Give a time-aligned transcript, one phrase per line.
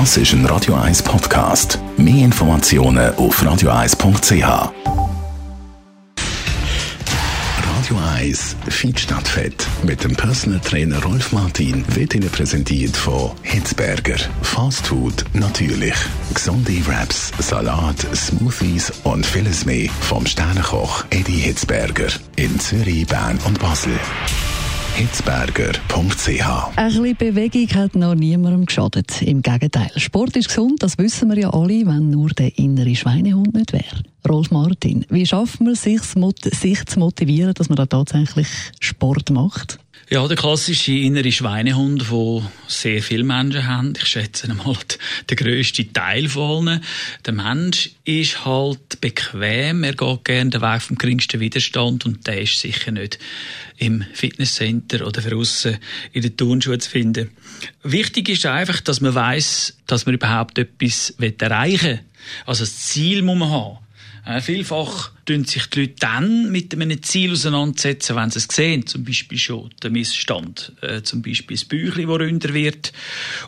[0.00, 1.78] Das ist ein Radio 1 Podcast.
[1.96, 4.42] Mehr Informationen auf radio1.ch.
[7.76, 14.16] Radio 1 Feed Stadtfett mit dem Personal Trainer Rolf Martin wird Ihnen präsentiert von Hitzberger.
[14.42, 15.94] Fast Food natürlich.
[16.34, 23.60] Gesunde Wraps, Salat, Smoothies und vieles mehr vom Sternenkoch Eddie Hitzberger in Zürich, Bern und
[23.60, 23.96] Basel
[24.94, 26.76] hitzberger.ch.
[26.76, 29.22] Ein bisschen Bewegung hat noch niemandem geschadet.
[29.22, 29.90] Im Gegenteil.
[29.96, 34.02] Sport ist gesund, das wissen wir ja alle, wenn nur der innere Schweinehund nicht wäre.
[34.28, 38.46] Rolf Martin, wie schafft man sich, sich zu motivieren, dass man da tatsächlich
[38.78, 39.80] Sport macht?
[40.10, 43.94] Ja, der klassische innere Schweinehund, wo sehr viele Menschen haben.
[43.96, 44.76] Ich schätze einmal
[45.30, 46.84] der grösste Teil von allen.
[47.24, 49.82] Der Mensch ist halt bequem.
[49.82, 53.18] Er geht gerne den Weg vom geringsten Widerstand und der ist sicher nicht
[53.78, 55.78] im Fitnesscenter oder draussen
[56.12, 57.30] in den Turnschuhen zu finden.
[57.82, 62.00] Wichtig ist einfach, dass man weiß, dass man überhaupt etwas erreichen will.
[62.44, 63.78] Also das Ziel muss man haben.
[64.26, 68.86] Äh, vielfach tun sich die Leute dann mit einem Ziel auseinandersetzen, wenn sie es sehen.
[68.86, 70.72] Zum Beispiel schon der Missstand.
[70.80, 72.92] Äh, zum Beispiel das Bäuchlein, das ründer wird.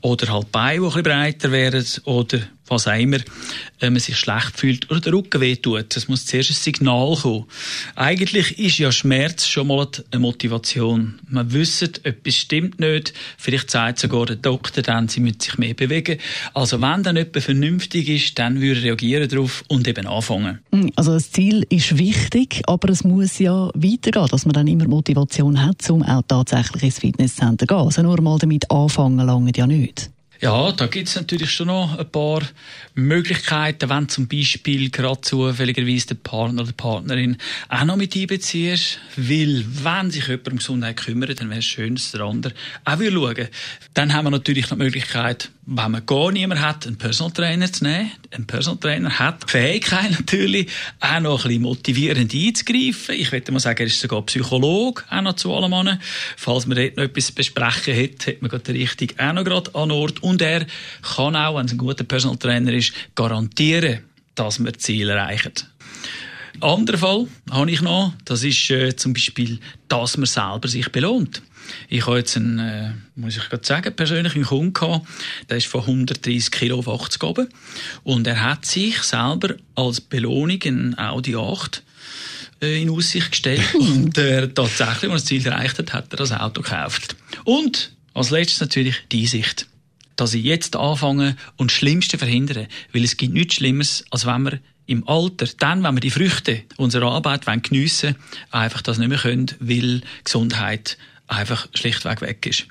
[0.00, 1.86] Oder halt die Beine, die ein bisschen breiter werden.
[2.04, 2.40] Oder
[2.72, 3.18] was auch immer,
[3.80, 5.94] äh, man sich schlecht fühlt oder der Rücken wehtut.
[5.96, 7.44] Es muss zuerst ein Signal kommen.
[7.94, 11.18] Eigentlich ist ja Schmerz schon mal eine Motivation.
[11.28, 13.12] Man wüsste, etwas stimmt nicht.
[13.36, 16.18] Vielleicht sagt sogar der Doktor dann, sie müssen sich mehr bewegen.
[16.54, 20.60] Also wenn dann etwas vernünftig ist, dann würde er reagieren darauf und eben anfangen.
[20.72, 24.88] Hm, also das Ziel ist wichtig, aber es muss ja weitergehen, dass man dann immer
[24.88, 27.84] Motivation hat, um auch tatsächlich ins Fitnesscenter zu gehen.
[27.84, 30.10] Also nur mal damit anfangen lange ja nicht.
[30.42, 32.42] Ja, da gibt es natürlich schon noch ein paar
[32.94, 37.36] Möglichkeiten, wenn zum Beispiel gerade zufälligerweise der Partner oder die Partnerin
[37.68, 38.98] auch noch mit einbeziehst.
[39.16, 42.98] Weil, wenn sich jemand um Gesundheit kümmert, dann wäre es schön, dass der andere auch
[42.98, 43.48] schauen
[43.94, 47.72] Dann haben wir natürlich noch die Möglichkeit, wenn man gar niemand hat, einen Personal Trainer
[47.72, 48.10] zu nehmen.
[48.32, 50.68] Ein Personal Trainer hat die Fähigkeit natürlich,
[50.98, 53.14] auch noch ein bisschen motivierend einzugreifen.
[53.14, 56.00] Ich würde mal sagen, er ist sogar Psychologe, auch noch zu allem an.
[56.36, 59.72] Falls man dort noch etwas besprechen hat, hat man gerade den richtigen auch noch gerade
[59.76, 60.20] an Ort.
[60.22, 60.66] Und er
[61.02, 64.00] kann auch, wenn es ein guter Personal Trainer ist, garantieren,
[64.34, 65.66] dass man Ziele erreicht.
[66.60, 71.42] Anderer Fall habe ich noch, das ist äh, zum Beispiel, dass man selber sich belohnt.
[71.88, 75.06] Ich habe jetzt einen, äh, muss ich gerade sagen, persönlichen Kunden gehabt,
[75.48, 77.48] der ist von 130 Kilo auf 80 oben
[78.04, 81.82] und er hat sich selber als Belohnung einen Audi 8
[82.60, 86.16] äh, in Aussicht gestellt und äh, tatsächlich, als er das Ziel erreicht hat, hat er
[86.16, 87.16] das Auto gekauft.
[87.44, 89.66] Und als letztes natürlich die Sicht
[90.16, 92.68] dass ich jetzt anfange und das Schlimmste verhindere.
[92.92, 96.62] Weil es gibt nichts Schlimmeres, als wenn wir im Alter, dann, wenn wir die Früchte
[96.76, 98.16] unserer Arbeit geniessen wollen,
[98.50, 102.66] einfach das nicht mehr können, weil Gesundheit einfach schlichtweg weg ist.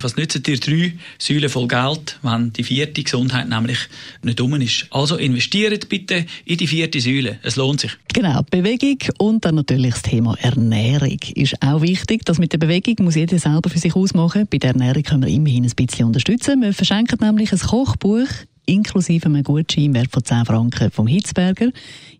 [0.00, 3.78] Was nützen dir drei Säulen voll Geld, wenn die vierte Gesundheit nämlich
[4.22, 4.86] nicht um ist?
[4.90, 7.38] Also investiert bitte in die vierte Säule.
[7.42, 7.92] Es lohnt sich.
[8.12, 12.24] Genau, Bewegung und dann natürlich das Thema Ernährung ist auch wichtig.
[12.24, 14.46] Das mit der Bewegung muss jeder selber für sich ausmachen.
[14.50, 16.62] Bei der Ernährung können wir immerhin ein bisschen unterstützen.
[16.62, 18.28] Wir verschenken nämlich ein Kochbuch
[18.68, 21.70] inklusive einem Gutschein wert von 10 Franken vom Hitzberger.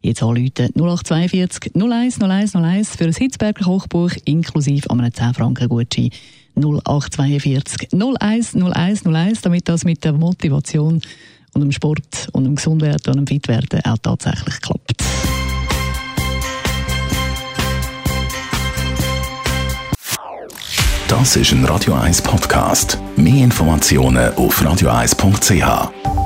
[0.01, 6.11] Jetzt anrufen 0842 01 01 01 für ein Hitzberger Kochbuch inklusive einem 10 Franken Gutschein
[6.59, 11.01] 0842 01 01 01, damit das mit der Motivation
[11.55, 15.03] und dem Sport und dem Gesundwerden und dem Fitwerden auch tatsächlich klappt.
[21.09, 22.99] Das ist ein Radio 1 Podcast.
[23.17, 26.18] Mehr Informationen auf radio1.ch.